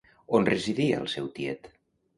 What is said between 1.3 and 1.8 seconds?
tiet?